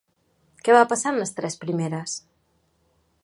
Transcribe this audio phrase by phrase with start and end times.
[0.67, 2.17] Què va passar en les tres primeres?